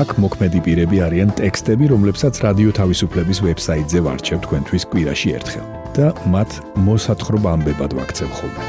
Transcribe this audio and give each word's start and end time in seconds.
აქ 0.00 0.12
მოქმედი 0.22 0.60
პირები 0.64 1.00
არიან 1.04 1.32
ტექსტები, 1.36 1.90
რომლებსაც 1.92 2.38
რადიო 2.40 2.70
თავისუფლების 2.78 3.38
ვებსაიტზე 3.44 4.00
ვარჩევ 4.06 4.38
თქვენთვის 4.46 4.86
კვირაში 4.92 5.28
ერთხელ 5.36 5.66
და 5.96 6.06
მათ 6.32 6.50
მოსათხრობა 6.86 7.48
ამბებად 7.58 7.92
ვაქცევ 7.98 8.30
ხოლმე. 8.38 8.62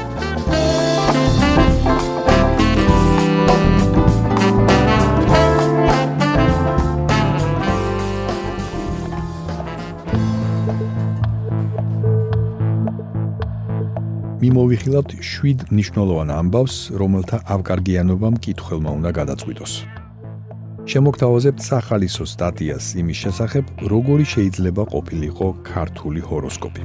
მიმოვიხილავთ 14.42 15.10
7 15.22 15.64
ნიშნულოვან 15.70 16.28
ამბავს, 16.34 16.76
რომელთა 16.98 17.38
ავკარგიანობამ 17.56 18.36
კითხველმა 18.42 18.90
უნდა 19.00 19.10
გადაწყვიტოს. 19.22 20.01
შემოგთავაზებთ 20.92 21.60
სახალისო 21.64 22.24
სტატიას 22.28 22.86
იმის 23.00 23.18
შესახებ, 23.24 23.64
როგორი 23.88 24.26
შეიძლება 24.28 24.82
ყოფილიყო 24.92 25.46
ქართული 25.64 26.20
ჰოროსკოპი. 26.20 26.82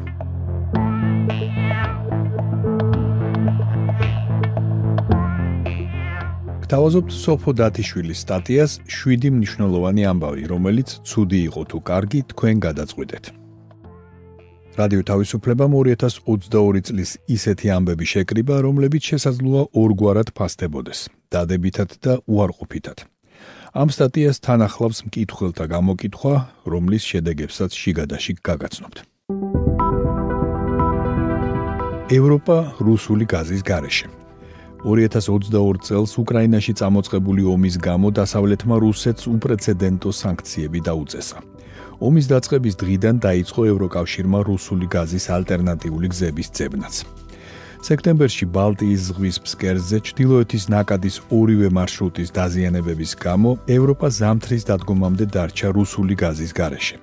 გთავაზობთ 6.64 7.12
სოფო 7.24 7.52
დათიშვილის 7.60 8.20
სტატიას 8.24 8.72
7 8.88 9.34
მნიშვნელოვანი 9.36 10.04
ამბავი, 10.12 10.44
რომელიც 10.54 10.90
ცუდი 11.04 11.40
იყო 11.52 11.62
თუ 11.72 11.78
კარგი, 11.90 12.20
თქვენ 12.32 12.56
გადაწყვეტეთ. 12.68 13.24
რადიო 14.80 15.02
თავისუფლებამ 15.12 15.72
2022 15.84 16.82
წლის 16.88 17.12
ისეთი 17.28 17.68
ამბები 17.76 18.06
შეკრიბა, 18.14 18.56
რომლებიც 18.68 19.04
შესაძლოა 19.12 19.62
ორგვარად 19.84 20.30
ფასდებოდეს: 20.38 21.00
დადებითად 21.34 21.90
და 22.04 22.14
უარყოფითად. 22.24 23.17
ამ 23.76 23.90
სტატიას 23.92 24.40
თან 24.40 24.64
ახლავს 24.68 25.04
მკითხველთა 25.08 25.66
გამოკითხვა, 25.68 26.34
რომლის 26.72 27.04
შედეგებსაც 27.04 27.72
შიგადაში 27.76 28.34
გაგაცნობთ. 28.48 28.98
ევროპა 32.08 32.58
რუსული 32.80 33.26
გაზის 33.28 33.64
გარეშე 33.68 34.08
2022 34.88 35.84
წელს 35.84 36.12
უკრაინაში 36.24 36.74
წამოწყებული 36.80 37.44
ომის 37.44 37.76
გამო 37.84 38.08
დასავლეთმა 38.16 38.76
რუსეთს 38.80 39.24
უპრეცედენტო 39.28 40.10
სანქციები 40.22 40.80
დაუწესა. 40.88 41.38
ომის 42.00 42.26
დაწყების 42.32 42.76
დღიდან 42.82 43.16
დაიწყო 43.28 43.62
ევროკავშირმა 43.74 44.40
რუსული 44.48 44.86
გაზის 44.88 45.26
ალტერნატიული 45.38 46.08
გზების 46.14 46.48
ძებნაც. 46.56 47.27
სექტემბერში 47.86 48.46
ბალტიის 48.50 49.02
ზღვის 49.10 49.38
ფსკერზე 49.46 49.98
ჩtildeოეთის 50.08 50.64
ნაკადის 50.74 51.18
ორივე 51.30 51.70
მარშრუტის 51.78 52.34
დაზიანებების 52.38 53.12
გამო 53.22 53.52
ევროპა 53.78 54.08
ზამთრის 54.18 54.64
დადგომამდე 54.70 55.26
დარჩა 55.36 55.70
რუსული 55.78 56.16
გაზის 56.18 56.52
გარეშე. 56.58 56.98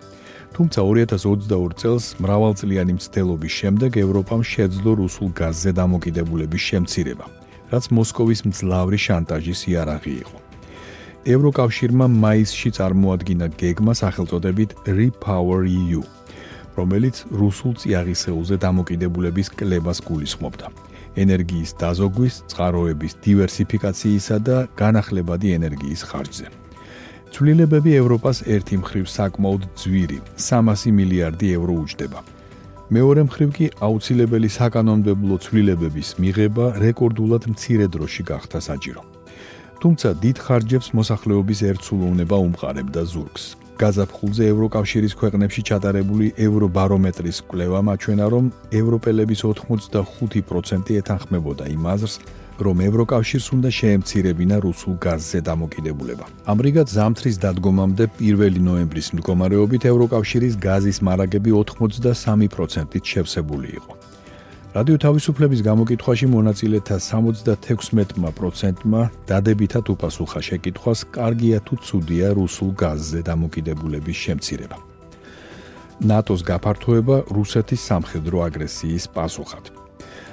თუმცა 0.54 0.80
2022 0.86 1.74
წელს 1.80 2.04
მრავალწლიანი 2.22 2.92
მცდელობის 2.98 3.52
შემდეგ 3.60 3.90
ევროპამ 4.04 4.42
შეძლო 4.42 4.90
რუსულ 5.02 5.30
გაზზე 5.40 5.70
დამოკიდებულების 5.78 6.62
შემცირება, 6.70 7.26
რაც 7.72 7.84
მოსკოვის 7.90 8.40
მძლავრი 8.48 8.98
შანტაჟის 9.06 9.60
იარაღი 9.70 10.14
იყო. 10.22 10.38
ევროკავშირმა 11.24 12.06
მაისში 12.22 12.70
წარმოადგინა 12.76 13.46
გეგმა 13.56 13.92
სახელწოდებით 13.96 14.70
Repower 14.84 15.64
EU, 15.64 16.02
რომელიც 16.78 17.16
რუსულ 17.30 17.72
წიაღისეულზე 17.80 18.56
დამოკიდებულების 18.66 19.48
კლებას 19.58 19.98
გულისხმობდა. 20.08 20.66
ენერგიის 21.14 21.70
დაზოგვის, 21.78 22.34
წყაროების 22.50 23.12
დივერსიფიკაციისა 23.26 24.36
და 24.48 24.56
განახლებადი 24.74 25.48
ენერგიის 25.58 26.00
ხარჯზე. 26.10 26.46
ცვლილებები 27.34 27.90
ევროპას 27.98 28.38
ერთი 28.46 28.76
მხრივ 28.82 29.06
საკმაოდ 29.10 29.62
ძვირი, 29.80 30.18
300 30.38 30.90
მილიარდი 30.98 31.46
ევრო 31.58 31.74
უჯდება. 31.82 32.20
მეორე 32.94 33.22
მხრივ 33.26 33.48
კი 33.56 33.66
აუცილებელი 33.86 34.48
საკანონმდებლო 34.58 35.34
ცვლილებების 35.44 36.08
მიღება 36.22 36.64
რეკორდულად 36.84 37.42
მცირე 37.50 37.86
დროში 37.94 38.22
გახდა 38.30 38.58
საჭირო. 38.68 39.02
თუმცა 39.82 40.08
დიდ 40.22 40.36
ხარჯებს 40.44 40.88
მოსახლეობის 40.98 41.58
ერთსულოვნება 41.70 42.36
უმყარებდა 42.46 43.02
ზურგს. 43.12 43.44
გაზაფხულზე 43.80 44.44
ევროკავშირის 44.52 45.14
ქვეყნებში 45.18 45.62
ჩატარებული 45.70 46.26
ევრობარომეტრის 46.46 47.38
კვლევა 47.50 47.80
მაჩვენა, 47.88 48.26
რომ 48.34 48.44
ევროპელების 48.80 49.40
85% 49.50 50.94
ეთანხმებოდა 51.00 51.64
იმ 51.74 51.84
აზრს, 51.94 52.14
რომ 52.62 52.76
ევროკავშირს 52.88 53.46
უნდა 53.56 53.70
შეემცირებინა 53.80 54.56
რუსულ 54.62 54.94
გაზზე 55.06 55.40
დამოკიდებულება. 55.50 56.24
ამრიგად, 56.52 56.86
ზამთრის 56.96 57.36
დადგომამდე 57.42 58.04
1 58.22 58.62
ნოემბრის 58.62 59.08
მდგომარეობით 59.18 59.82
ევროკავშირის 59.90 60.54
გაზის 60.66 60.98
მარაგები 61.02 61.50
83%-ით 61.50 63.04
შევსებული 63.12 63.68
იყო. 63.78 63.92
რადიო 64.74 64.98
თავისუფლების 64.98 65.60
გამოკითხვაში 65.62 66.26
მონაწილეთა 66.34 66.96
76%-მა 66.98 69.02
დადებითად 69.30 69.86
უპასუხა 69.94 70.40
შეკითხვას, 70.46 70.98
კარგია 71.14 71.58
თუ 71.62 71.74
ცუდია 71.78 72.34
რუსულ 72.34 72.70
გაზზე 72.82 73.20
დამოკიდებულების 73.30 74.18
შემცირება. 74.24 74.78
ნატოს 76.10 76.40
გაფართოება 76.50 77.16
რუსეთის 77.36 77.80
სამხედრო 77.88 78.36
აგრესიის 78.48 79.04
პასუხად. 79.14 79.64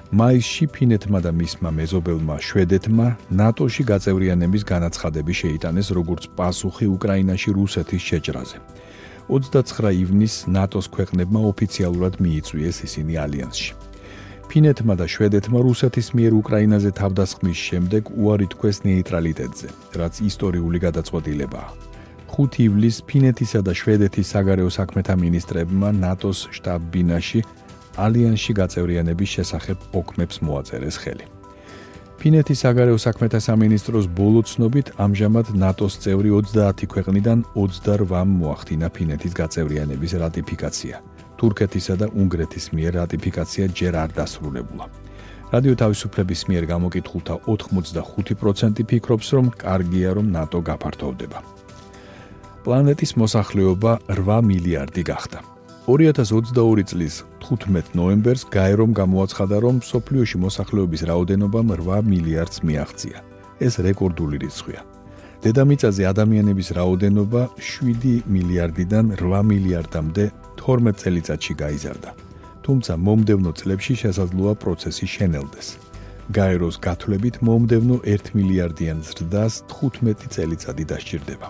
მაისში 0.10 0.66
ფინეთმა 0.74 1.20
და 1.22 1.32
მისმა 1.38 1.70
მეზობელმა 1.78 2.36
შვედეთმა 2.48 3.08
ნატოში 3.42 3.84
გაწევრიანების 3.92 4.64
განაცხადები 4.74 5.34
შეიტანეს 5.42 5.88
როგორც 5.98 6.22
პასუხი 6.38 6.86
უკრაინაში 6.98 7.50
რუსეთის 7.60 8.02
შეჭრაზე. 8.10 8.58
29 9.30 9.94
ივნისს 10.02 10.50
ნატოს 10.50 10.86
ქვეყნებმა 10.96 11.40
ოფიციალურად 11.52 12.14
მიიწვიეს 12.26 12.78
ისინი 12.90 13.14
ალიანსში. 13.26 13.91
ფინეთმა 14.52 14.98
და 15.00 15.06
შვედეთმა 15.08 15.60
რუსეთის 15.64 16.08
მიერ 16.12 16.34
უკრაინაზე 16.36 16.90
თავდასხმის 17.00 17.60
შემდეგ 17.72 18.04
უარი 18.20 18.48
თქვეს 18.52 18.78
ნეიტრალიტეტზე, 18.84 19.68
რაც 19.96 20.14
ისტორიული 20.28 20.78
გადაწყვეტილებაა. 20.86 21.70
5 22.36 22.60
ივლისს 22.68 23.06
ფინეთისა 23.08 23.60
და 23.64 23.72
შვედეთის 23.80 24.28
საგარეო 24.36 24.70
საქმეთა 24.76 25.16
მინისტრებმა 25.24 25.90
ნატოს 26.04 26.40
შტაბ-ბინაში 26.52 27.40
ალიანსში 27.96 28.54
გაწევრიანების 28.60 29.30
შესახებ 29.36 29.78
ოკმებს 30.00 30.36
მოაწერეს 30.44 30.98
ხელი. 31.00 31.26
ფინეთის 32.20 32.60
საგარეო 32.64 32.98
საქმეთა 33.08 33.40
სამინისტროს 33.48 34.06
ბოლო 34.20 34.42
ცნობით 34.52 34.88
ამჟამად 35.00 35.48
ნატოს 35.64 35.94
წევრი 36.04 36.30
30 36.52 36.92
ქვეყნიდან 36.92 37.38
28-მ 37.56 38.30
მოახდინა 38.42 38.88
ფინეთის 38.96 39.34
გაწევრიანების 39.42 40.12
რატიფიკაცია. 40.24 40.96
თურქეთისა 41.42 41.96
და 42.02 42.08
უნგრეთის 42.22 42.66
მიერ 42.78 42.94
რატიფიკაცია 43.02 43.66
ჯერ 43.78 43.94
არ 44.04 44.12
დასრულებულა. 44.20 44.86
რადიო 45.52 45.74
თავისუფლების 45.82 46.42
მიერ 46.50 46.64
გამოკითხულთა 46.74 47.36
85% 47.54 48.84
ფიქრობს, 48.90 49.28
რომ 49.36 49.46
კარგია 49.64 50.10
რომ 50.18 50.28
ნატო 50.36 50.60
გაფართოვდება. 50.70 51.40
პლანეტის 52.64 53.12
მოსახლეობა 53.22 53.92
8 54.16 54.46
მილიარდი 54.50 55.04
გახდა. 55.12 55.40
2022 55.90 56.86
წლის 56.86 57.16
15 57.42 57.98
ნოემბერს 58.00 58.46
გაერომ 58.54 58.92
გამოაცხადა, 59.02 59.58
რომ 59.66 59.76
სოფლიოში 59.92 60.38
მოსახლეობის 60.46 61.02
რაოდენობამ 61.10 61.68
8 61.76 62.06
მილიარდს 62.12 62.58
მიაღწია. 62.64 63.20
ეს 63.62 63.74
რეკორდული 63.86 64.38
რიცხვია. 64.44 64.82
დედამიწაზე 65.44 66.04
ადამიანების 66.14 66.68
რაოდენობა 66.78 67.42
7 67.58 68.14
მილიარდიდან 68.34 69.06
8 69.18 69.46
მილიარდამდე 69.52 70.24
12 70.62 70.98
წელიწადში 71.02 71.54
გაიზარდა. 71.64 72.10
თუმცა 72.66 72.94
მომდევნო 73.08 73.52
წლებში 73.60 73.94
შესაძლოა 74.04 74.54
პროცესი 74.64 75.06
შენელდეს. 75.16 75.68
გაეროს 76.38 76.76
გათვლებით 76.86 77.36
მომდევნო 77.48 77.98
1 78.06 78.32
მილიარდიან 78.38 79.00
ზრდას 79.08 79.54
15 79.74 80.30
წელიწადი 80.34 80.84
დასჭირდება. 80.92 81.48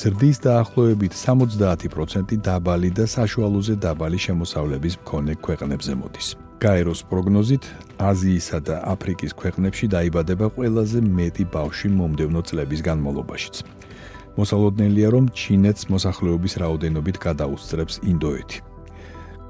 ზრდის 0.00 0.38
დაახლოებით 0.46 1.12
70% 1.12 2.40
დაბალი 2.40 2.90
და 2.96 3.04
საშუალოზე 3.04 3.74
დაბალი 3.84 4.18
შემოსავლების 4.26 4.94
მქონე 5.04 5.34
ქვეყნებზე 5.44 5.92
მოდის. 6.00 6.28
გაეროს 6.64 7.00
პროგნოზით, 7.10 7.64
აზიისა 8.10 8.58
და 8.68 8.76
აფრიკის 8.94 9.32
ქვეყნებში 9.40 9.86
დაიბადება 9.94 10.46
ყველაზე 10.54 10.98
მეტი 11.18 11.44
ბავშვი 11.54 11.88
მომდევნო 11.98 12.40
წლების 12.48 12.80
განმავლობაშიც. 12.88 13.54
მოსალოდნელია, 14.40 15.08
რომ 15.14 15.24
ჩინეთს 15.36 15.88
მოსახლეობის 15.92 16.54
რაოდენობით 16.62 17.16
გადაუსწრებს 17.26 17.94
ინდოეთი. 18.12 18.58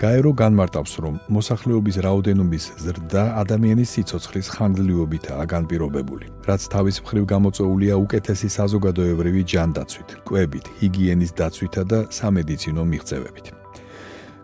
გაერო 0.03 0.33
განმარტავს, 0.35 0.93
რომ 1.05 1.15
მოსახლეობის 1.31 1.97
რაოდენობის 2.03 2.65
ზრდა 2.83 3.23
ადამიანის 3.43 3.93
სიცოცხლის 3.95 4.49
ხანგრძლივობითაა 4.55 5.45
განპირობებული, 5.55 6.27
რაც 6.49 6.63
თავის 6.75 6.97
მხრივ 7.07 7.25
გამოწვეულია 7.35 7.95
უკეთესი 8.03 8.49
საზოგადოებრივი 8.59 9.43
ჯანდაცვით, 9.53 10.09
კვებით, 10.27 10.67
ჰიგიენის 10.83 11.33
დაცვითა 11.39 11.83
და 11.87 11.99
სამედიცინო 12.19 12.83
მიღწევებით. 12.83 13.47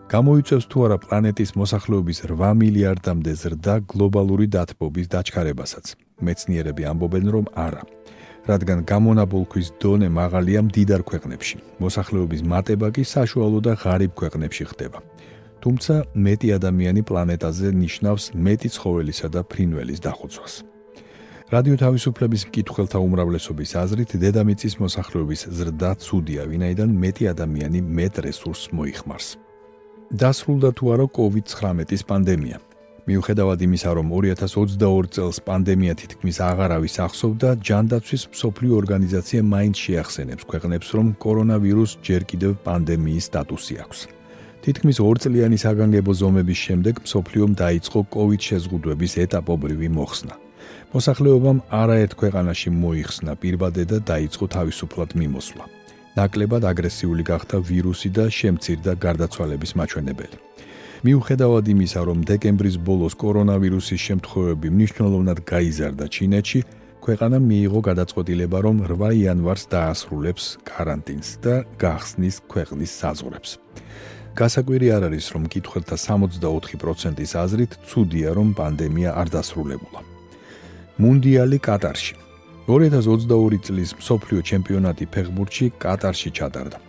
გამოიწევს 0.09 0.65
თუ 0.71 0.77
არა 0.85 0.97
პლანეტის 1.03 1.51
მოსახლეობის 1.59 2.17
8 2.25 2.55
მილიარდამდე 2.61 3.31
ზრდა 3.43 3.75
გლობალური 3.91 4.47
დათბობის 4.55 5.11
დაჩქარებასაც. 5.13 5.85
მეცნიერები 6.23 6.83
ამბობენ, 6.91 7.25
რომ 7.35 7.45
არა. 7.53 7.83
რადგან 8.47 8.85
გამონაბოლქვის 8.87 9.67
დონე 9.81 10.07
მაღალია 10.09 10.61
მდიდარ 10.67 11.01
ქვეყნებში, 11.03 11.57
მოსახლეობის 11.83 12.41
მატება 12.45 12.87
კი 12.95 13.03
საშუალო 13.03 13.59
და 13.65 13.73
ღარიბ 13.75 14.11
ქვეყნებში 14.15 14.63
ხდება. 14.71 14.99
თუმცა 15.59 15.93
მეტი 16.15 16.49
ადამიანი 16.55 17.01
პლანეტაზე 17.03 17.67
ნიშნავს 17.83 18.23
მეტი 18.35 18.69
ცხოველისა 18.75 19.27
და 19.35 19.41
ფრინველის 19.43 19.99
დახოცვას. 19.99 20.53
რადიო 21.49 21.75
თავისუფლების 21.81 22.41
მკითხველთა 22.47 22.97
უმრავლესობის 23.01 23.71
აზრით, 23.83 24.11
დედამიწის 24.23 24.73
მოსახლეობის 24.79 25.41
ზრდა 25.57 25.91
ცუდია, 25.97 26.45
ვინაიდან 26.45 26.89
მეტი 27.03 27.23
ადამიანი 27.33 27.79
მეტ 27.81 28.13
რესურსს 28.25 28.69
მოიხმარს. 28.69 29.27
დასრულდა 30.13 30.69
თუ 30.77 30.83
არა 30.93 31.05
COVID-19-ის 31.17 32.01
პანდემია. 32.05 32.57
მიუხედავად 33.09 33.59
იმისა, 33.65 33.89
რომ 33.97 34.07
2022 34.13 35.09
წელს 35.15 35.37
პანდემია 35.47 35.93
თითქმის 36.01 36.37
აღარავის 36.49 36.95
ახსოვდა, 37.05 37.49
ჯანდაცვის 37.67 38.23
მსოფლიო 38.33 38.73
ორგანიზაცია 38.81 39.39
მაინც 39.53 39.75
შეახსენებს 39.85 40.43
ქვეყნებს, 40.49 40.87
რომ 40.97 41.07
კორონავირუს 41.23 41.91
ჯერ 42.05 42.21
კიდევ 42.29 42.51
პანდემიის 42.65 43.27
სტატუსი 43.29 43.75
აქვს. 43.83 43.99
თითქმის 44.59 44.97
2 44.99 45.23
წლიანი 45.23 45.57
საგანგებო 45.63 46.11
ზომების 46.21 46.59
შემდეგ 46.67 46.95
მსოფლიომ 47.07 47.51
დაიწყო 47.63 47.99
COVID 48.15 48.41
შეზღუდვების 48.49 49.13
ეტაპობრივი 49.25 49.89
მოხსნა. 49.97 50.33
მოსახლეობამ 50.93 51.57
არაერთ 51.81 52.13
ქვეყანაში 52.21 52.69
მოიხსნა 52.83 53.31
პირბადე 53.41 53.83
და 53.91 53.97
დაიწყო 54.11 54.45
თავისუფლად 54.55 55.09
მიმოსვლა. 55.21 55.65
ნაკლებად 56.19 56.63
აგრესიული 56.71 57.23
გახდა 57.31 57.57
ვირუსი 57.69 58.09
და 58.17 58.25
შემცირდა 58.39 58.91
გარდაცვალების 59.05 59.71
მაჩვენებელი. 59.79 60.37
მიუხედავად 60.99 61.65
იმისა, 61.71 62.01
რომ 62.09 62.23
დეკემბრის 62.27 62.75
ბოლოს 62.83 63.13
კორონავირუსის 63.15 64.01
შემთხვევები 64.07 64.67
მნიშვნელოვნად 64.75 65.39
გაიზარდა 65.47 66.05
ჩინეთში, 66.15 66.59
ქვეყანამ 66.99 67.43
მიიღო 67.51 67.79
გადაწყვეტილება, 67.89 68.57
რომ 68.67 68.75
8 68.83 69.15
იანვარს 69.15 69.63
დაასრულებს 69.71 70.45
каранტინს 70.67 71.29
და 71.43 71.55
გახსნის 71.79 72.35
ქვეყნის 72.51 72.91
საზღვრებს. 72.99 73.49
გასაკვირი 74.35 74.87
არ 74.95 75.03
არის, 75.07 75.25
რომ 75.33 75.41
მკითხველთა 75.47 75.95
64%-ის 75.95 77.31
აზრით 77.43 77.71
ცუდია, 77.87 78.29
რომ 78.35 78.47
პანდემია 78.59 79.09
არ 79.15 79.27
დასრულებულა. 79.35 80.01
მუნდიალი 80.99 81.57
კატარში 81.63 82.15
2022 82.67 83.57
წლის 83.63 83.89
მსოფლიო 83.95 84.39
ჩემპიონატი 84.43 85.05
ფეხბურთში 85.13 85.65
კატარში 85.79 86.29
ჩატარდა. 86.35 86.88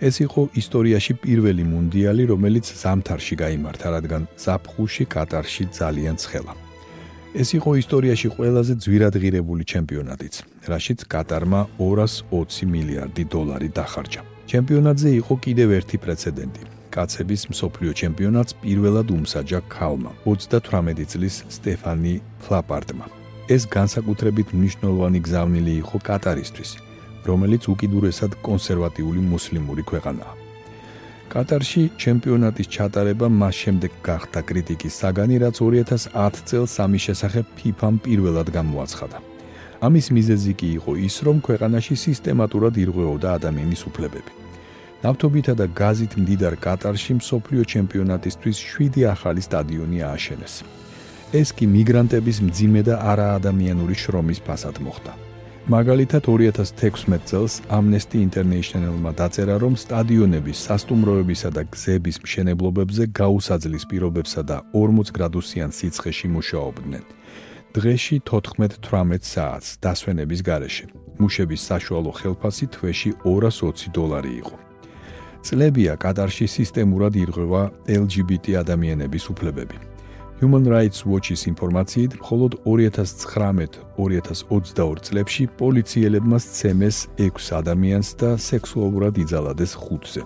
ეს 0.00 0.20
იყო 0.26 0.48
ისტორიაში 0.58 1.12
პირველი 1.22 1.64
მუნდიალი, 1.64 2.24
რომელიც 2.32 2.66
ზამთარში 2.82 3.34
გამართა, 3.38 3.86
რადგან 3.96 4.22
ზაფხულში 4.44 5.04
კატარში 5.14 5.64
ძალიან 5.78 6.16
ცხელა. 6.18 6.54
ეს 7.34 7.48
იყო 7.58 7.70
ისტორიაში 7.82 8.28
ყველაზე 8.36 8.74
ძვირადღირებული 8.84 9.64
ჩემპიონატიც, 9.72 10.34
რაშიც 10.70 11.00
კატარმა 11.10 11.60
220 11.78 12.62
მილიარდი 12.72 13.24
დოლარი 13.34 13.68
დახარჯა. 13.74 14.22
ჩემპიონატზე 14.46 15.08
იყო 15.20 15.34
კიდევ 15.44 15.68
ერთი 15.78 15.96
პრეცედენტი. 16.04 16.62
კაცების 16.94 17.42
მსოფლიო 17.50 17.92
ჩემპიონატს 18.00 18.54
პირველად 18.62 19.08
უმსაჯა 19.16 19.60
ქალმა 19.74 20.10
38 20.24 21.04
წლის 21.10 21.34
სტეფანი 21.50 22.14
ფლაპარტმა. 22.42 23.06
ეს 23.50 23.62
განსაკუთრებით 23.76 24.48
მნიშვნელოვანი 24.56 25.18
გზავნილი 25.26 25.72
იყო 25.82 25.96
კატარისთვის, 26.08 26.70
რომელიც 27.28 27.68
უკიდურესად 27.72 28.32
კონსერვატიული 28.46 29.20
მუსლიმური 29.32 29.82
ქვეყანაა. 29.90 30.34
კატარში 31.34 31.82
ჩემპიონატის 31.98 32.68
ჩატარება 32.76 33.26
მას 33.26 33.54
შემდეგ 33.64 33.92
გახდა 34.06 34.40
კრიტიკის 34.48 34.94
საგანი, 35.02 35.36
რაც 35.42 35.56
2010 35.58 36.42
წელს 36.48 36.70
სამი 36.78 36.98
შესახებ 37.06 37.44
FIFA-მ 37.58 37.96
პირველად 38.04 38.48
გამოაცხადა. 38.58 39.18
ამის 39.86 40.06
მიზეზი 40.16 40.52
კი 40.60 40.68
იყო 40.78 40.92
ის, 41.08 41.14
რომ 41.26 41.36
ქვეყანაში 41.46 41.94
სისტემატურად 42.06 42.74
ირღვეოდა 42.84 43.28
ადამიანის 43.38 43.82
უფლებები. 43.88 44.32
ნავთობითა 45.04 45.52
და 45.60 45.66
გაზით 45.80 46.12
მდიდარ 46.20 46.54
კატარში 46.64 47.12
მსოფლიო 47.20 47.62
ჩემპიონატისთვის 47.72 48.56
7 48.76 49.04
ახალი 49.14 49.42
სტადიონი 49.48 49.98
ააშენეს. 50.10 50.54
ეს 51.40 51.48
კი 51.56 51.64
მიგრანტების 51.66 52.38
მძიმე 52.46 52.80
და 52.88 52.94
არაადამიანური 53.10 53.94
შრომის 54.02 54.40
ფასად 54.46 54.78
მოხდა. 54.86 55.23
მაგალითად 55.64 56.26
2016 56.28 57.24
წელს 57.24 57.62
Amnesty 57.72 58.20
International-მა 58.20 59.16
დაწერა, 59.16 59.56
რომ 59.56 59.80
სტადიონების, 59.80 60.58
სასტუმროებისა 60.60 61.50
და 61.56 61.64
გზების 61.72 62.20
მშენებლობებზე 62.20 63.04
გაუსაძლის 63.16 63.84
პირობებსა 63.88 64.42
და 64.44 64.60
40 64.76 65.08
გრადუსიან 65.16 65.72
სიცხეში 65.72 66.28
მუშაობდნენ. 66.36 67.04
დღეში 67.72 68.16
14-18 68.28 69.24
საათს 69.24 69.68
დასვენების 69.80 70.40
გარეშე. 70.44 70.86
მუშების 71.16 71.60
საშუალო 71.68 72.12
ხელფასი 72.12 72.66
თვეში 72.68 73.10
220 73.24 73.88
დოლარი 73.96 74.32
იყო. 74.44 74.56
წლებია 75.44 75.96
კატარში 75.96 76.44
სისტემურად 76.44 77.16
ირღვევა 77.16 77.62
LGBT 77.88 78.60
ადამიანების 78.60 79.24
უფლებები. 79.32 79.93
Human 80.42 80.66
Rights 80.66 81.06
Watch-ის 81.06 81.46
ინფორმაციით, 81.46 82.18
მხოლოდ 82.18 82.66
2019-2022 82.66 84.98
წლებში 85.06 85.46
პოლიციელებმა 85.60 86.38
სცემეს 86.42 86.96
6 87.22 87.54
ადამიანს 87.60 88.08
და 88.18 88.34
სექსუალურად 88.34 89.14
იძალადეს 89.22 89.72
5-ზე. 89.78 90.22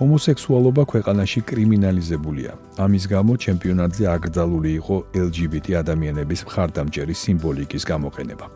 ჰომოსექსუალობა 0.00 0.82
ქვეყანაში 0.92 1.40
კრიმინალიზებულია. 1.44 2.52
ამის 2.84 3.04
გამო 3.12 3.32
ჩემპიონატზე 3.44 4.04
აკრძალული 4.16 4.70
იყო 4.80 4.96
LGBT 5.26 5.66
ადამიანების 5.82 6.40
მხარდამჭერი 6.48 7.14
სიმბოლიკის 7.22 7.82
გამოყენება. 7.92 8.46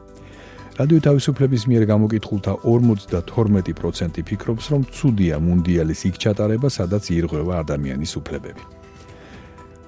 რადიო 0.80 0.99
თავისუფლების 1.06 1.62
მიერ 1.68 1.85
გამოკითხულთა 1.92 2.52
52% 2.64 4.25
ფიქრობს, 4.25 4.64
რომ 4.73 4.82
ცუდია 4.96 5.37
მუნდიალის 5.37 6.00
იქ 6.08 6.16
ჩატარება, 6.25 6.68
სადაც 6.73 7.04
ირღვევა 7.12 7.54
ადამიანის 7.61 8.12
უფლებები. 8.20 8.81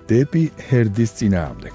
დეპი 0.05 0.45
ჰერდის 0.69 1.11
წინააღმდეგ. 1.17 1.75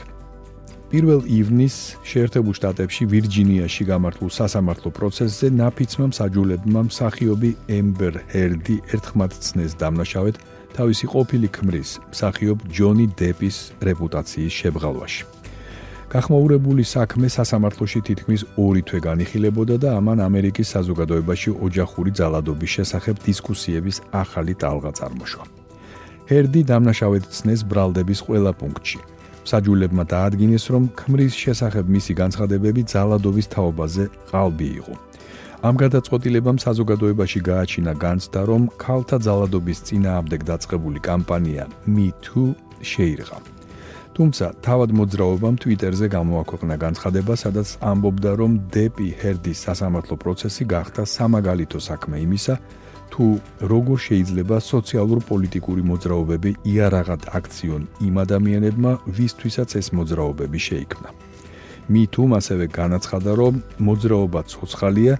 პირველ 0.89 1.21
ივნის 1.25 1.75
შეერთებულ 2.05 2.53
შტატებში 2.57 3.03
ვირჯინიაში 3.09 3.83
გამართულ 3.89 4.29
სასამართლო 4.29 4.89
პროცესზე 4.97 5.47
ნაფიცმა 5.57 6.05
მსაჯულებმა 6.13 6.81
მსახიობი 6.89 7.51
ემბერ 7.77 8.13
ჰერდი 8.33 8.75
ერთხმად 8.93 9.31
ცნეს 9.33 9.73
დამნაშავედ 9.81 10.35
თავისი 10.77 11.05
ყოფილი 11.13 11.47
ქმრის, 11.57 11.89
მსახიობ 12.13 12.57
ჯონი 12.69 13.05
დეპის 13.17 13.57
რეპუტაციის 13.81 14.53
შებრალვაში. 14.61 15.23
გახმაურებული 16.09 16.83
საქმე 16.85 17.27
სასამართლოში 17.29 17.99
თითქმის 18.09 18.41
2 18.57 18.81
თვე 18.81 18.99
განიხილებოდა 19.09 19.75
და 19.77 19.89
ამან 19.97 20.25
ამერიკის 20.25 20.73
საზოგადოებაში 20.73 21.49
ოჯახური 21.65 22.11
ძალადობის 22.17 22.71
შესახებ 22.77 23.15
დისკუსიების 23.25 23.97
ახალი 24.13 24.53
ტალღა 24.53 24.91
წარმოშვა. 24.97 25.58
ჰერდი 26.29 26.61
დამნაშავედ 26.69 27.23
ცნეს 27.33 27.61
ბრალდების 27.65 28.19
ყველა 28.25 28.51
პუნქტში. 28.61 28.99
საჯულებმა 29.49 30.03
დაადგინეს, 30.13 30.65
რომ 30.73 30.83
ქმრის 30.99 31.33
შესახებ 31.33 31.85
მისი 31.95 32.13
განცხადებები 32.21 32.81
ძალადობის 32.93 33.47
თაობაზე 33.53 34.03
ყალბი 34.29 34.69
იყო. 34.79 34.93
ამ 35.67 35.75
გადაწყვეტილებამ 35.83 36.57
საზოგადოებაში 36.65 37.39
გააჩინა 37.49 37.93
განცდა, 38.03 38.41
რომ 38.45 38.61
ქალთა 38.83 39.17
ძალადობის 39.27 39.79
წინააღმდეგ 39.87 40.41
დაწყებული 40.51 40.99
კამპანია 41.09 41.63
Me 41.95 42.07
Too 42.23 42.53
შეირღა. 42.91 43.39
თუმცა 44.15 44.45
თავად 44.61 44.89
მოძრაობამ 44.99 45.55
Twitter-ზე 45.63 46.07
გამოაქვეყნა 46.13 46.75
განცხადება, 46.85 47.33
სადაც 47.43 47.67
ამბობდა, 47.91 48.31
რომ 48.37 48.51
დეპი 48.75 49.07
ჰერდის 49.19 49.59
სასამართლო 49.65 50.15
პროცესი 50.23 50.63
გახდა 50.75 51.01
სამაგალითო 51.17 51.79
საქმე 51.89 52.17
იმისა, 52.21 52.55
თუ 53.13 53.25
როგორ 53.71 53.97
შეიძლება 54.07 54.57
სოციალურ-პოლიტიკური 54.71 55.83
მოძრაობები 55.91 56.51
იარაღად 56.71 57.21
აქციონ 57.39 57.83
იმ 58.07 58.15
ადამიანებმა, 58.25 58.91
ვისთვისაც 59.17 59.69
ეს 59.81 59.87
მოძრაობები 59.97 60.59
შეიქმნა. 60.67 61.09
მითუმ 61.89 62.29
ასევე 62.39 62.65
განაცხადა, 62.79 63.31
რომ 63.41 63.53
მოძრაობა 63.87 64.41
ცოცხალია 64.51 65.13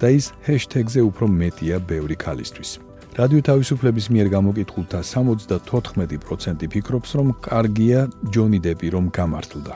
და 0.00 0.08
ის 0.18 0.26
ჰეშტეგზე 0.46 1.00
უფრო 1.10 1.26
მეტია 1.40 1.76
ბევრი 1.90 2.16
ქალისთვის. 2.24 2.70
რადიო 3.18 3.40
თავისუფლების 3.50 4.06
მიერ 4.14 4.28
გამოკითხულთა 4.36 5.00
74% 5.02 6.68
ფიქრობს, 6.72 7.10
რომ 7.18 7.28
კარგია 7.42 8.08
ჯონი 8.32 8.60
დეპი 8.66 8.88
რომ 8.94 9.04
გამართლდა. 9.18 9.74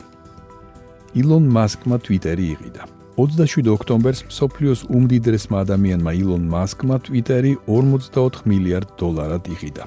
ილონ 1.21 1.45
მასკმა 1.57 1.97
ტვიტერი 2.05 2.47
იყიდა. 2.55 2.94
27 3.15 3.69
ოქტომბერს 3.71 4.25
მსოფლიოს 4.27 4.81
უმდიდრესმა 4.91 5.61
ადამიანმა 5.63 6.13
ილონ 6.19 6.47
მასკმა 6.51 6.97
Twitter-ი 7.07 7.53
44 7.71 8.43
მილიარდ 8.51 8.89
დოლარად 8.99 9.45
იყიდა. 9.55 9.85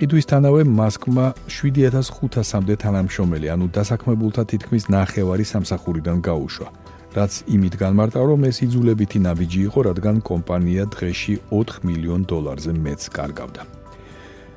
ყიდვისთანავე 0.00 0.62
მასკმა 0.66 1.26
7500-მდე 1.46 2.74
თანამშრომელი, 2.82 3.46
ანუ 3.54 3.66
დასაქმებულთა 3.76 4.42
თითქმის 4.50 4.84
ნახევარი 4.90 5.44
სამსახურიდან 5.46 6.18
გაუშვა. 6.26 6.68
რაც 7.14 7.32
იმით 7.54 7.74
განმარტა, 7.82 8.18
რომ 8.18 8.40
ეს 8.50 8.56
იძულებითი 8.66 9.18
ნაბიჯი 9.26 9.60
იყო, 9.68 9.80
რადგან 9.90 10.16
კომპანია 10.30 10.84
დღეში 10.94 11.34
4 11.54 11.78
მილიონ 11.86 12.22
დოლარზე 12.26 12.72
მეც 12.74 13.02
კარგავდა. 13.14 13.62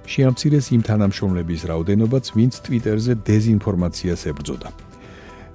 შეამცირეს 0.10 0.66
იმ 0.76 0.82
თანამშრომლების 0.90 1.62
რაოდენობაც, 1.70 2.26
ვინც 2.38 2.54
Twitter-ზე 2.66 3.14
დეзинფორმაციას 3.22 4.22
ებრძოდა. 4.34 4.93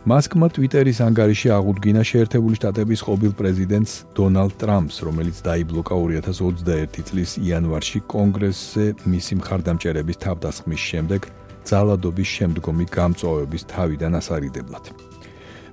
მასკმა 0.08 0.46
ტვიტერის 0.56 1.02
ანგარიში 1.04 1.50
აღუდგინა 1.52 2.00
შეერთებული 2.08 2.56
შტატების 2.56 3.00
ყოველ 3.04 3.32
პრეზიდენტს 3.36 3.92
დონალდ 4.16 4.54
ტრამპს, 4.62 4.96
რომელიც 5.04 5.40
დაიბლოკა 5.44 5.98
2021 6.00 7.04
წლის 7.08 7.34
იანვარში 7.36 8.00
კონგრესზე 8.08 8.86
მისი 9.04 9.34
მხარდამჭერების 9.40 10.20
თავდასხმის 10.24 10.80
შემდეგ 10.92 11.28
ძალადობის 11.68 12.28
შემდგომი 12.38 12.86
გამწვავების 12.88 13.62
თავიდან 13.74 14.12
ასარიდებლად. 14.20 14.84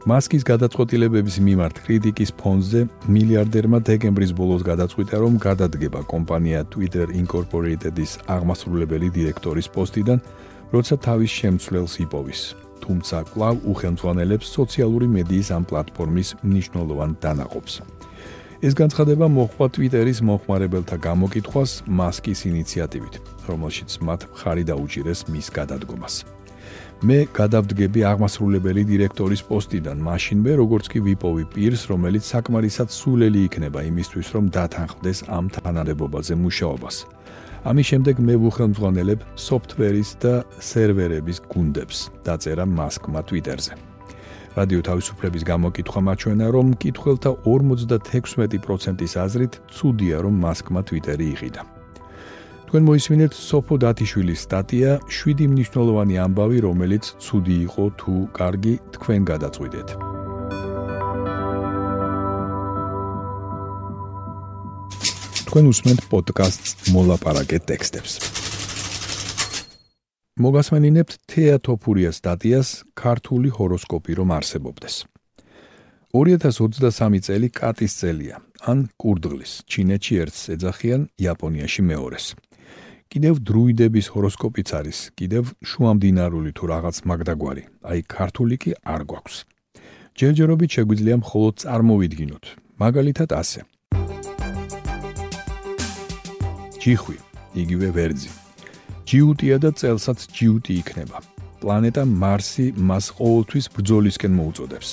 მასკის 0.04 0.44
გადაწყვეტილებების 0.51 1.38
მიმართ 1.48 1.75
კრიტიკის 1.88 2.36
ფონზე 2.36 2.82
მილიარდერმა 3.08 3.80
დეკემბრის 3.88 4.36
ბოლოს 4.36 4.68
გადაწყვიტა, 4.68 5.15
რომ 5.24 5.39
გადადგება 5.48 6.04
კომპანია 6.12 6.68
Twitter 6.75 7.08
Incorporated-ის 7.08 8.20
აღმასრულებელი 8.27 9.08
დირექტორის 9.15 9.72
პოსტიდან, 9.72 10.20
როცა 10.75 10.96
თავის 11.08 11.32
შემცვლელს 11.39 11.94
იპოვის. 12.04 12.64
თუმცა 12.84 13.17
კლავ 13.32 13.55
უხელმძღვანელებს 13.72 14.48
სოციალური 14.58 15.08
მედიის 15.17 15.48
ამ 15.58 15.63
პლატფორმის 15.70 16.29
მნიშვნელოვან 16.44 17.12
დანაყოფს. 17.24 17.74
ეს 18.65 18.74
განცხადება 18.74 19.25
მოხდა 19.29 19.65
Twitter-ის 19.75 20.20
მოხმარებელთა 20.25 20.98
გამოკითხვას 21.08 21.72
მასკის 21.86 22.39
ინიციატივით, 22.51 23.15
რომელშიც 23.50 23.91
მათ 24.08 24.22
ხარი 24.39 24.63
დაუჭირეს 24.70 25.20
მის 25.29 25.48
გადადგომას. 25.58 26.15
მე 27.03 27.27
გადავდგები 27.36 28.01
აღმასრულებელი 28.10 28.82
დირექტორის 28.89 29.41
პოსტიდან, 29.50 29.98
მაშინვე 30.00 30.51
როგორც 30.62 30.86
კი 30.89 31.00
ვიპოვი 31.08 31.44
პირს, 31.53 31.82
რომელიც 31.91 32.24
საკმარისად 32.32 32.89
სულელი 32.89 33.39
იქნება 33.48 33.84
იმისთვის, 33.91 34.27
რომ 34.36 34.46
დათანხმდეს 34.55 35.20
ამ 35.27 35.46
თანამდებობაზე 35.51 36.34
მუშაობას. 36.39 36.96
ამის 37.65 37.88
შემდეგ 37.89 38.19
მე 38.22 38.36
ვუხელმძღვანელებ 38.43 39.22
სოფტვერის 39.41 40.10
და 40.22 40.34
სერვერების 40.62 41.39
გუნდებს, 41.50 41.98
დაწერა 42.22 42.65
მასკმა 42.69 43.22
Twitter-ზე. 43.25 43.74
რადიო 44.53 44.81
თავისუფლების 44.86 45.43
გამოკითხვა 45.50 46.00
მაჩვენა, 46.07 46.45
რომ 46.53 46.67
კითხველთა 46.77 47.31
56%-ის 47.41 49.13
აზრით 49.25 49.53
ცუდია, 49.74 50.17
რომ 50.22 50.34
მასკმა 50.45 50.81
Twitter-ი 50.86 51.27
იყიდა. 51.34 51.62
თქვენ 52.69 52.84
მოისმინეთ 52.89 53.31
სოფო 53.34 53.75
დათიშვილის 53.81 54.39
სტატია 54.45 54.91
7 55.10 55.50
მნიშვნელოვანი 55.50 56.15
ამბავი, 56.22 56.57
რომელიც 56.69 57.03
ცუდი 57.17 57.55
იყო 57.65 57.86
თუ 57.98 58.13
კარგი, 58.38 58.74
თქვენ 58.93 59.22
გადაწყვიტეთ. 59.31 60.25
თქვენ 65.56 65.70
უსმენთ 65.72 66.02
პოდკასტს 66.12 66.72
მოლაპარაკე 66.92 67.58
ტექსტებს. 67.64 68.14
მოგასმენინებთ 70.36 71.14
თეატოფურიას 71.32 72.20
სტატიას 72.20 72.70
ქართული 72.92 73.48
ჰოროსკოპი 73.56 74.12
რომ 74.20 74.34
არსებობდეს. 74.36 74.96
2023 76.12 77.24
წელი 77.24 77.48
კატის 77.56 77.94
წელია, 77.96 78.44
ან 78.68 78.92
კურდღლის, 79.00 79.64
ჩინეთში 79.72 80.14
ერთს 80.28 80.42
ეძახიან, 80.60 81.02
იაპონიაში 81.24 81.82
მეორეს. 81.88 82.36
კიდევ 83.08 83.40
დრუიდების 83.40 84.12
ჰოროსკოპიც 84.12 84.70
არის, 84.76 85.00
კიდევ 85.16 85.56
შუამდინარული 85.64 86.52
თუ 86.52 86.64
რაღაც 86.68 86.96
მაგდაგვარი, 87.08 87.64
აი 87.96 88.00
ქართული 88.04 88.56
კი 88.60 88.72
არ 88.84 89.08
გვაქვს. 89.08 89.48
ჯერჯერობით 90.20 90.70
შეგვიძლია 90.76 91.16
მხოლოდ 91.24 91.54
წარმოვიდგინოთ, 91.64 92.44
მაგალითად 92.76 93.32
ასე. 93.32 93.64
ჯიხვი, 96.86 97.18
იგივე 97.58 97.88
ვერძი. 97.98 98.30
ჯიუტია 99.10 99.58
და 99.58 99.70
წელსაც 99.74 100.20
ჯიუტი 100.38 100.74
იქნება. 100.86 101.18
პლანეტა 101.62 102.04
მარსი 102.06 102.65
მას 102.77 103.06
ყოველთვის 103.18 103.65
ბრძოლისკენ 103.74 104.34
მოუწოდებს. 104.39 104.89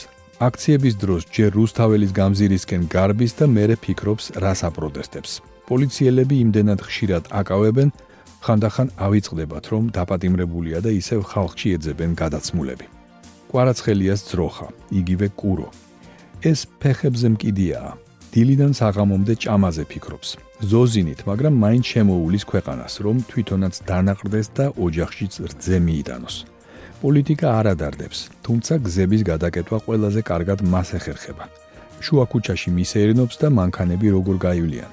აქციების 0.49 0.95
დროს 1.03 1.23
ჯერ 1.37 1.51
რუსთაველის 1.53 2.13
გამზირისკენ 2.17 2.83
გარბის 2.95 3.33
და 3.37 3.47
მერე 3.57 3.77
ფიქრობს 3.85 4.25
რას 4.43 4.61
აპროტესტებს. 4.69 5.33
პოლიციელები 5.69 6.37
იმდენად 6.45 6.81
ხშირად 6.81 7.25
აკავებენ, 7.41 7.89
ხანდახან 8.45 8.89
ავიწყდებათ, 9.07 9.65
რომ 9.73 9.85
დაპატიმრებულია 9.93 10.79
და 10.81 10.91
ისევ 10.97 11.21
ხალხში 11.29 11.69
ეძებენ 11.77 12.11
გადაცმულები. 12.23 12.87
კვარაცხელიას 13.53 14.21
ძროხა, 14.33 14.69
იგივე 15.01 15.27
კურო. 15.37 15.69
ეს 16.41 16.61
ფეხებზე 16.81 17.29
მკიდიაა. 17.37 17.93
დილიდან 18.33 18.73
საღამომდე 18.73 19.35
ჭამაზე 19.45 19.85
ფიქრობს. 19.93 20.29
ზოზინით, 20.71 21.21
მაგრამ 21.29 21.55
მაინც 21.65 21.85
შემოულის 21.93 22.45
ქვეყანას, 22.49 22.95
რომ 23.05 23.17
თვითონაც 23.29 23.75
დანაყრდეს 23.89 24.49
და 24.57 24.67
ოჯახშიც 24.87 25.33
რძე 25.53 25.79
მიიტანოს. 25.87 26.37
პოლიტიკა 27.03 27.49
არ 27.59 27.67
ადარდებს, 27.75 28.19
თუმცა 28.47 28.75
გზების 28.87 29.23
გადაკეთვა 29.31 29.79
ყველაზე 29.85 30.21
კარგად 30.31 30.59
მას 30.73 30.89
ეხერხება. 30.99 31.45
შუა 32.05 32.25
ქუჩაში 32.33 32.71
მისერნობს 32.79 33.37
და 33.43 33.49
მანქანები 33.59 34.09
როგორ 34.17 34.37
გაივლიან. 34.47 34.91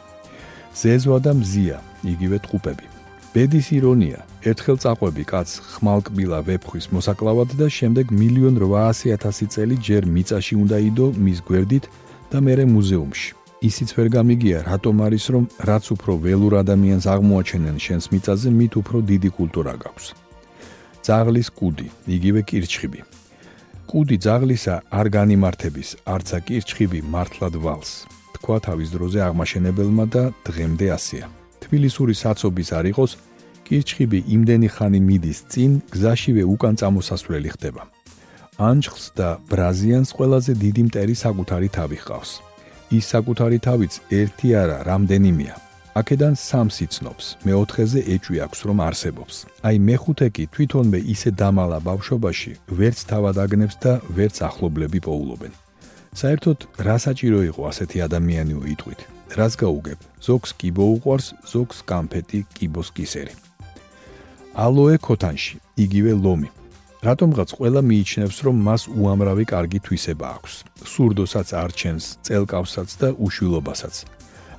ზეზვა 0.82 1.18
და 1.26 1.32
მზია, 1.40 1.78
იგივე 2.12 2.38
ტყუპები. 2.44 2.86
ბედის 3.34 3.68
ირონია, 3.78 4.20
ერთხელ 4.50 4.78
წაყვები 4.84 5.24
კაც 5.32 5.50
ხმალკბილა 5.74 6.40
ვეფხვის 6.48 6.86
მოსაკლავად 6.96 7.50
და 7.60 7.68
შემდეგ 7.78 8.06
1.800.000 8.12 9.48
წელი 9.54 9.76
ჯერ 9.88 10.04
მიწაში 10.16 10.54
უნდა 10.64 10.78
იდო 10.90 11.08
მის 11.26 11.40
გვერდით 11.48 11.86
და 12.32 12.38
მერე 12.46 12.66
მუზეუმში. 12.66 13.30
ისიც 13.70 13.90
ვერ 13.98 14.08
გამიგია, 14.18 14.58
რატომ 14.72 14.96
არის 15.08 15.26
რომ 15.34 15.44
რაც 15.70 15.86
უფრო 15.96 16.12
ველურ 16.24 16.54
ადამიანს 16.64 17.06
აღმოაჩენენ 17.14 17.78
შენს 17.86 18.06
მიწაზე, 18.12 18.50
მით 18.60 18.74
უფრო 18.82 18.98
დიდი 19.12 19.30
კულტურა 19.38 19.74
გაქვს. 19.84 20.06
ძაღლის 21.06 21.50
კუდი, 21.60 21.88
იგივე 22.16 22.42
კირჩხიბი. 22.50 23.02
კუდი 23.90 24.18
ძაღლისა 24.26 24.76
არ 25.00 25.08
განიმართების, 25.18 25.90
არცა 26.14 26.38
კირჩხიბი 26.48 27.00
მართლად 27.14 27.56
ვალს. 27.64 27.92
თქვა 28.40 28.58
თავის 28.68 28.90
დროზე 28.96 29.20
აღმაშენებელმა 29.28 30.06
და 30.14 30.24
დღემდე 30.48 30.88
ასია. 30.98 31.26
თბილისური 31.64 32.14
საცობის 32.16 32.70
არ 32.80 32.86
იყოს, 32.92 33.12
კირჩხიბი 33.68 34.20
იმდენი 34.36 34.68
ხანი 34.76 35.00
მიდის 35.08 35.40
წინ, 35.52 35.72
გზაშივე 35.94 36.44
უკან 36.54 36.74
წამოსასვლელი 36.80 37.50
ხდება. 37.56 37.82
ანჯხს 38.60 39.06
და 39.16 39.30
ბრაზიანს 39.48 40.10
ყველაზე 40.20 40.54
დიდი 40.60 40.84
მტერი 40.92 41.16
საკუთარი 41.16 41.70
თავი 41.72 41.98
ჰყავს. 42.04 42.32
ის 42.92 43.06
საკუთარი 43.14 43.58
თავიც 43.64 43.94
ერთი 44.20 44.50
არა, 44.62 44.78
რამდენიმეა. 44.84 45.56
აქედან 46.00 46.34
სამს 46.36 46.76
იცნობს, 46.86 47.26
მეოთხეზე 47.48 48.00
ეჭვი 48.16 48.38
აქვს, 48.46 48.60
რომ 48.68 48.78
არსებობს. 48.88 49.36
აი 49.68 49.76
მეხუთე 49.88 50.28
კი 50.36 50.44
თვითონვე 50.54 51.00
ისე 51.14 51.30
დამალა 51.42 51.80
ბავშვობაში, 51.88 52.52
ვერც 52.80 53.00
თავად 53.12 53.36
აგნებს 53.44 53.76
და 53.84 53.94
ვერც 54.18 54.36
ახლობლები 54.50 55.00
პოულობენ. 55.08 55.54
საერთოდ 56.20 56.60
რა 56.88 56.98
საჭირო 57.06 57.40
იყო 57.50 57.62
ასეთი 57.72 57.98
ადამიანი 58.08 58.54
უიტყვით? 58.62 59.02
რას 59.40 59.54
გაუგებ? 59.62 60.00
ზოგს 60.28 60.52
კიბო 60.60 60.86
უყვარს, 60.96 61.28
ზოგს 61.54 61.78
კამფეტი, 61.90 62.40
კიბოს 62.56 62.90
კისერი. 62.92 63.34
ალოე 64.66 64.96
ქოთანში, 65.00 65.56
იგივე 65.86 66.12
ლომი. 66.24 66.50
რატომღაც 67.00 67.50
ყველა 67.56 67.82
მიიჩნევს, 67.90 68.38
რომ 68.44 68.56
მას 68.68 68.82
უამრავი 68.92 69.46
კარგი 69.48 69.80
თვისება 69.80 70.28
აქვს. 70.36 70.54
სურდოსაც 70.84 71.48
არჩენს, 71.64 72.04
წელკავსაც 72.28 72.90
და 73.00 73.08
უშვილობასაც. 73.16 73.96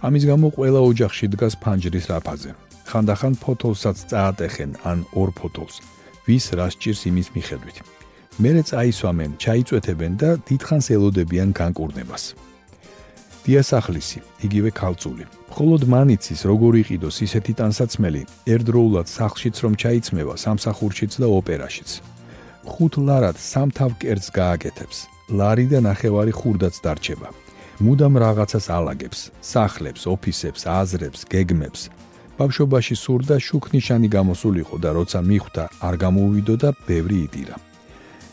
ამის 0.00 0.24
გამო 0.30 0.46
ყველა 0.56 0.80
ოჯახში 0.90 1.26
დგას 1.36 1.54
ფანჯრის 1.60 2.06
რაფაზე. 2.12 2.50
ხანდახან 2.88 3.34
ფოთოლსაც 3.44 3.96
წაატეხენ 4.10 4.70
ან 4.90 4.98
ორ 5.20 5.28
ფოთოლს. 5.36 5.76
ვის 6.24 6.44
რა 6.56 6.66
სჭირს 6.72 7.02
იმის 7.10 7.28
მიხედვით. 7.36 7.76
მერე 8.40 8.62
წაისვამენ, 8.70 9.30
ჩაიწვეთებენ 9.42 10.12
და 10.16 10.30
დიდხანს 10.48 10.86
ელოდებიან 10.96 11.50
განკურნებას. 11.52 12.24
დიასახლისი, 13.44 14.18
იგივე 14.46 14.70
ქალწული. 14.80 15.24
მხოლოდ 15.50 15.82
მანიცის 15.92 16.40
როგორ 16.50 16.72
იყიდოს 16.82 17.16
ისეთი 17.26 17.52
ტანსაცმელი, 17.60 18.22
ერთდროულად 18.52 19.06
სახლშიც 19.16 19.56
რომ 19.64 19.74
ჩაიცმევა, 19.82 20.34
სამსახურშიც 20.44 21.12
და 21.20 21.26
ოპერაშიც. 21.38 21.90
ხუთ 22.70 22.94
ლარად 23.06 23.36
სამთავ 23.36 23.90
კერძს 24.00 24.30
გააკეთებს. 24.30 24.98
ლარი 25.38 25.66
და 25.70 25.78
ნახევარი 25.90 26.32
ხურდაც 26.34 26.74
დარჩება. 26.84 27.28
მუდამ 27.84 28.14
რაღაცას 28.22 28.66
ალაგებს, 28.78 29.20
სახლებს, 29.40 30.02
ოფისებს, 30.14 30.62
აზრებს, 30.80 31.20
გეგმებს. 31.32 31.82
ბავშვობაში 32.38 32.94
სურდა 33.04 33.36
შუქნიშანი 33.46 34.08
გამოსულიყო 34.16 34.76
და 34.84 34.90
როცა 34.98 35.18
მიხვდა, 35.30 35.64
არ 35.86 35.94
გამოუვიდო 36.04 36.54
და 36.62 36.70
ბევრი 36.88 37.18
იდირა. 37.26 37.56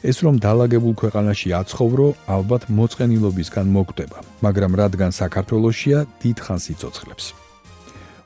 ეს 0.10 0.18
რომ 0.24 0.36
დაალაგებულ 0.46 0.94
ქვეყანაში 1.02 1.50
აცხოვრო, 1.62 2.08
ალბათ 2.36 2.64
მოწყენილობისგან 2.78 3.68
მოკვდება, 3.78 4.20
მაგრამ 4.46 4.72
რადგან 4.82 5.12
საქართველოსია, 5.22 5.98
დიდხანს 6.22 6.66
იწოცხლებს. 6.74 7.26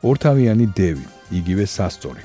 ორთავიანი 0.10 0.66
დევი, 0.78 1.06
იგივე 1.40 1.66
სასწორი. 1.78 2.24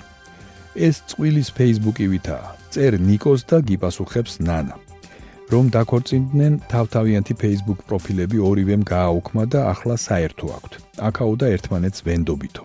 ეს 0.76 0.96
წვილის 1.10 1.48
Facebook-ივითაა. 1.58 2.48
წერ 2.72 2.92
ნიკოს 3.00 3.40
და 3.48 3.58
გიპასუხებს 3.64 4.32
ნანა. 4.44 4.76
რომ 5.52 5.64
დაქორწინდნენ, 5.70 6.52
თავთავიანთი 6.72 7.34
Facebook 7.42 7.80
პროფილები 7.88 8.38
ორივემ 8.42 8.82
გააუქმა 8.82 9.44
და 9.46 9.60
ახლა 9.72 9.94
საერთო 9.96 10.46
აქვთ. 10.56 10.72
აკაუ 11.08 11.32
და 11.40 11.46
ერთმანეთს 11.54 12.00
ვენდობითო. 12.06 12.62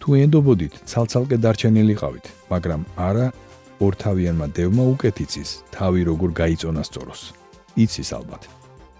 თუ 0.00 0.08
ენდობოდით, 0.22 0.74
ცალცალკე 0.90 1.36
დარჩენილიყავით, 1.44 2.26
მაგრამ 2.50 2.80
არა 3.08 3.26
ორთავიანმა 3.86 4.46
დევმა 4.56 4.84
უკეთ 4.94 5.16
იცის, 5.24 5.50
თავი 5.74 6.00
როგორ 6.10 6.30
გაიწონა 6.40 6.82
სწოროს. 6.82 7.22
იცის 7.76 8.10
ალბათ. 8.18 8.42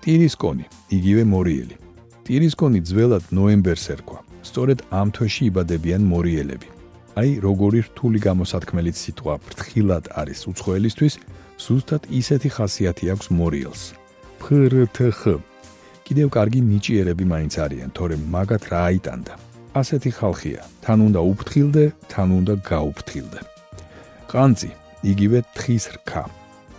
ტირისკონი, 0.03 0.65
იგივე 0.97 1.23
მორიელი. 1.35 1.77
ტირისკონი 2.27 2.81
ძველად 2.91 3.25
ნოემბერს 3.37 3.87
ერქვა. 3.95 4.19
სწორედ 4.49 4.79
ამ 4.91 5.09
თვეში 5.11 5.43
იბადებიან 5.51 6.03
მორიელები. 6.13 6.76
აი, 7.17 7.31
როგორი 7.41 7.81
რთული 7.89 8.19
გამოსათქმელით 8.21 8.97
სიტყვა 9.01 9.35
ფრთხილად 9.49 10.05
არის 10.21 10.41
უცხოელისთვის, 10.53 11.15
ზუსტად 11.65 12.03
ისეთი 12.13 12.49
ხასიათი 12.53 13.07
აქვს 13.13 13.27
მორიელს. 13.33 13.83
ფრთხ. 14.41 15.41
კიდევ 16.07 16.29
კარგი 16.37 16.61
ნიჭიერები 16.71 17.25
მაინც 17.25 17.55
არიან, 17.65 17.91
თორემ 17.97 18.23
მაგათ 18.35 18.63
რა 18.71 18.81
აიტანდა. 18.91 19.35
ასეთი 19.81 20.11
ხალხია, 20.19 20.63
თან 20.85 20.99
უნდა 21.09 21.21
უფრთხილდე, 21.33 21.85
თან 22.13 22.29
უნდა 22.39 22.55
გაუფრთხილდე. 22.71 23.41
ყანწი, 24.31 24.71
იგივე 25.13 25.39
თხის 25.57 25.85
რქა. 25.97 26.25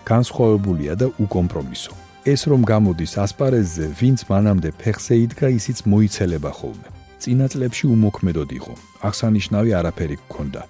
განსხვავებულია 0.06 0.94
და 1.02 1.08
უკომპრომისო. 1.24 1.94
ეს 2.34 2.42
რომ 2.52 2.62
გამოდის 2.74 3.14
ასპარეზზე, 3.26 3.86
ვინც 4.00 4.20
მანამდე 4.32 4.70
ფეხზე 4.82 5.16
იდგა, 5.26 5.48
ისიც 5.60 5.78
მოიცელება 5.92 6.52
ხოლმე. 6.60 6.97
წინა 7.22 7.48
წლებში 7.52 7.86
უმოქმედოდ 7.96 8.50
იყო. 8.60 8.74
აღსანიშნავი 9.08 9.72
არაფერი 9.80 10.18
ჰქონდა, 10.22 10.62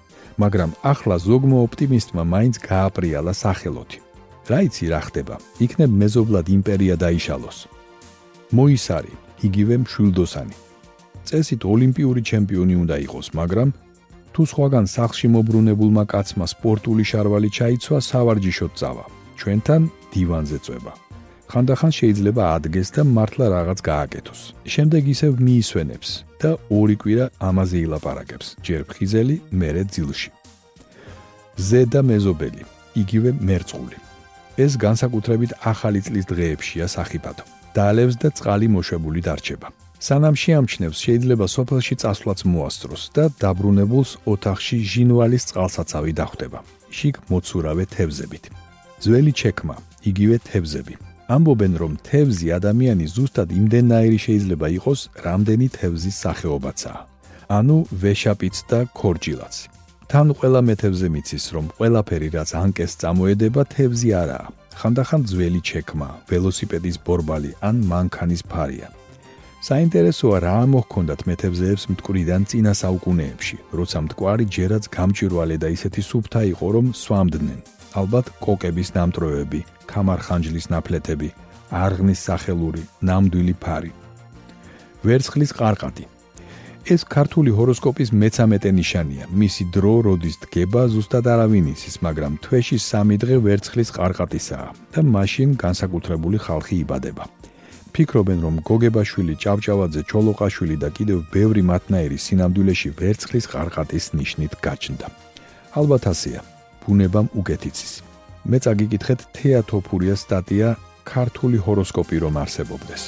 მაგრამ 0.42 0.70
ახლა 0.92 1.16
ზოგმა 1.28 1.58
ოპტიმისტმა 1.66 2.22
მაინც 2.34 2.54
გააპრიალა 2.68 3.32
სახელოთი. 3.44 3.98
რა 4.50 4.58
იცი 4.66 4.84
რა 4.92 5.00
ხდება? 5.06 5.36
იქნებ 5.64 5.90
მეზობლად 6.02 6.46
იმპერია 6.48 6.94
დაიშალოს. 6.96 7.58
მოისარი, 8.56 9.12
იგივე 9.48 9.74
მშვილდოსანი. 9.84 10.56
წესით 11.28 11.62
ოლიმპიური 11.74 12.22
ჩემპიონი 12.30 12.74
უნდა 12.82 12.96
იყოს, 13.06 13.26
მაგრამ 13.40 13.68
თუ 14.32 14.42
სხვაგან 14.50 14.86
სახში 14.86 15.28
მოbrunებულმა 15.34 16.04
კაცმა 16.12 16.46
სპორტული 16.54 17.04
შარვალი 17.10 17.50
ჩაიცვა, 17.58 17.98
სავარჯიშოდ 18.10 18.72
წავა. 18.80 19.04
ჩვენთან 19.38 19.82
დივანზე 20.14 20.58
წვება. 20.64 21.07
ხანდახან 21.48 21.92
შეიძლება 21.98 22.42
ადგეს 22.56 22.88
და 22.96 23.02
მართლა 23.16 23.46
რაღაც 23.56 23.78
გააკეთოს. 23.90 24.40
შემდეგ 24.74 25.02
ისევ 25.14 25.32
მიისვენებს 25.46 26.10
და 26.40 26.50
ორი 26.78 26.96
კვირა 27.00 27.26
ამაზე 27.48 27.78
ილაპარაკებს. 27.86 28.46
ჯერ 28.66 28.80
ფხიზელი, 28.90 29.36
მერე 29.60 29.82
ძილში. 29.94 30.30
ზედა 31.68 32.00
მეზობელი, 32.10 32.62
იგივე 33.02 33.30
მერწყული. 33.48 33.98
ეს 34.64 34.72
განსაკუთრებით 34.84 35.52
ახალი 35.72 36.00
წლის 36.06 36.24
დღეებშია 36.30 36.86
სახიფათო. 36.96 37.44
დალევს 37.76 38.14
და 38.22 38.28
წყალი 38.38 38.66
მოშვებული 38.74 39.20
დარჩება. 39.28 39.68
სანამ 40.06 40.34
შეამჩნევს, 40.42 40.98
შეიძლება 41.04 41.46
სოფელში 41.56 41.94
წასვლაც 42.02 42.40
მოასწროს 42.52 43.02
და 43.16 43.24
დაბრუნებულს 43.42 44.10
ოთახში 44.32 44.76
ჟინვალის 44.92 45.46
წყალსაცავი 45.48 46.12
დახვდება. 46.20 46.58
შიგ 46.96 47.14
მოცურავე 47.30 47.84
თევზებით. 47.94 48.44
ძველი 49.02 49.32
ჩექმა, 49.40 49.76
იგივე 50.10 50.36
თევზები. 50.48 51.07
ამბობენ, 51.28 51.72
რომ 51.82 51.92
თევზი 52.08 52.48
ადამიანი 52.58 53.06
ზუსტად 53.14 53.48
იმდენაირი 53.60 54.18
შეიძლება 54.26 54.66
იყოს, 54.78 55.00
რამდენი 55.26 55.66
თევზის 55.76 56.16
სახეობაცაა. 56.24 57.00
ანუ 57.58 57.76
ვეშაპიც 58.02 58.56
და 58.70 58.78
ქორჯილაც. 58.98 59.54
თან 60.08 60.28
ყველა 60.38 60.60
მეთევზე 60.68 61.08
მიცის, 61.14 61.44
რომ 61.54 61.66
ყველაფერი 61.76 62.28
რაც 62.36 62.50
ანკეს 62.64 62.92
წამოედება, 63.00 63.62
თევზი 63.74 64.10
არაა. 64.22 64.46
ხანდახან 64.78 65.22
ძველი 65.28 65.60
ჩექმა, 65.68 66.08
ველოსიპედის 66.30 66.96
ბორბალი 67.06 67.52
ან 67.68 67.76
მანქანის 67.90 68.42
ფარია. 68.50 68.88
საინტერესოა 69.68 70.38
რა 70.46 70.58
მოჰქონდათ 70.72 71.20
მეთევზეებს 71.28 71.84
მტკვრიდან 71.92 72.42
წინა 72.48 72.72
საუკუნეებში, 72.82 73.56
როცა 73.78 73.98
მტკვარი 74.06 74.46
ჯერაც 74.56 74.84
გამჭირვალე 74.96 75.56
და 75.62 75.68
ისეთი 75.76 76.02
სუფთა 76.10 76.40
იყო, 76.52 76.66
რომ 76.76 76.86
სვამდნენ. 76.94 77.60
ალბათ 77.96 78.26
კოკების 78.44 78.92
ნამტროები, 78.96 79.60
კამარხანჯლის 79.88 80.68
ნაფლეთები, 80.72 81.28
არღნის 81.72 82.20
სახელური, 82.28 82.82
ნამდვილი 83.00 83.54
ფარი. 83.60 83.92
ვერცხლის 85.04 85.52
ყარყატი. 85.56 86.04
ეს 86.88 87.04
ქართული 87.04 87.50
ჰოროსკოპის 87.52 88.10
მე-13 88.16 88.72
ნიშანია. 88.72 89.24
მისი 89.28 89.64
დრო 89.76 89.94
როდის 90.08 90.36
დგება, 90.42 90.82
ზუსტად 90.88 91.26
არავინ 91.28 91.66
იცის, 91.72 91.96
მაგრამ 92.00 92.32
თვეში 92.44 92.78
3 92.80 93.18
დღე 93.22 93.36
ვერცხლის 93.44 93.90
ყარყატისაა 93.96 94.68
და 94.92 95.00
მაშინ 95.04 95.50
განსაკუთრებული 95.64 96.38
ხალხი 96.40 96.74
იბადება. 96.84 97.24
ფიქრობენ, 97.92 98.38
რომ 98.46 98.54
გოგებაშვილი, 98.68 99.34
ჭავჭავაძე, 99.42 100.02
ჩოლოყაშვილი 100.10 100.76
და 100.82 100.88
კიდევ 100.96 101.18
ბევრი 101.34 101.62
მათნაირი 101.72 102.18
სინამდვილეში 102.24 102.90
ვერცხლის 103.00 103.46
ყარყატის 103.52 104.04
ნიშნით 104.18 104.52
გაჩნდა. 104.64 105.06
ალბათ 105.78 106.04
ასეა. 106.12 106.57
ბუნებამ 106.88 107.28
უგეთიცის. 107.36 107.92
მე 108.48 108.58
წაგიკითხეთ 108.64 109.20
თეატოფურიას 109.36 110.20
სტატია 110.24 110.68
ქართული 111.04 111.58
ჰოროსკოპი 111.60 112.16
რომ 112.24 112.34
არსებობდეს. 112.42 113.02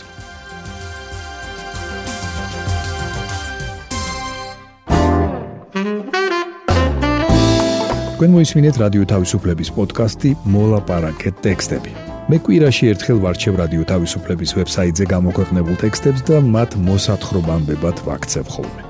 თქვენ 8.21 8.33
მოისმინეთ 8.37 8.77
რადიო 8.85 9.05
თავისუფლების 9.09 9.69
პოდკასტი 9.77 10.31
მოლაპარაკეთ 10.45 11.41
ტექსტები. 11.41 11.93
მე 12.29 12.37
კვირაში 12.45 12.93
ერთხელ 12.93 13.19
ვარჩევ 13.25 13.55
რადიო 13.63 13.85
თავისუფლების 13.93 14.51
ვებსაიტზე 14.61 15.05
გამოქვეყნებულ 15.15 15.77
ტექსტებს 15.81 16.21
და 16.29 16.37
მათ 16.45 16.77
მოსათხრობამდე 16.85 17.75
ვაქცევ 17.81 18.45
ხოლმე. 18.45 18.90